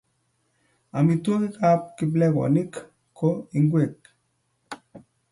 amitwogikab 0.97 1.81
kiplekonik 1.97 2.71
ko 3.17 3.29
ngwek 3.59 3.99